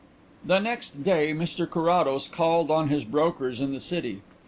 The 0.43 0.57
next 0.57 1.03
day 1.03 1.31
Mr 1.31 1.69
Carrados 1.69 2.27
called 2.27 2.71
on 2.71 2.89
his 2.89 3.05
brokers 3.05 3.61
in 3.61 3.71
the 3.71 3.79
city. 3.79 4.23